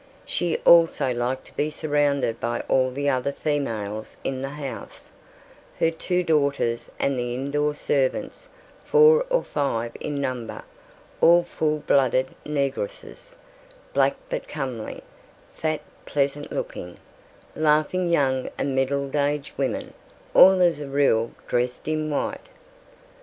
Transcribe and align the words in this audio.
She 0.25 0.57
also 0.65 1.13
liked 1.13 1.45
to 1.45 1.55
be 1.55 1.69
surrounded 1.69 2.39
by 2.39 2.61
all 2.61 2.89
the 2.89 3.07
other 3.07 3.31
females 3.31 4.17
in 4.23 4.41
the 4.41 4.49
house, 4.57 5.11
her 5.77 5.91
two 5.91 6.23
daughters 6.23 6.89
and 6.97 7.19
the 7.19 7.35
indoor 7.35 7.75
servants, 7.75 8.49
four 8.83 9.27
or 9.29 9.43
five 9.43 9.91
in 9.99 10.19
number, 10.19 10.63
all 11.21 11.43
full 11.43 11.83
blooded 11.85 12.29
negresses, 12.43 13.35
black 13.93 14.15
but 14.27 14.47
comely, 14.47 15.03
fat, 15.53 15.81
pleasant 16.07 16.51
looking, 16.51 16.97
laughing 17.55 18.09
young 18.09 18.49
and 18.57 18.73
middle 18.75 19.15
aged 19.15 19.55
women, 19.55 19.93
all 20.33 20.63
as 20.63 20.79
a 20.79 20.87
rule 20.87 21.29
dressed 21.47 21.87
in 21.87 22.09
white. 22.09 22.41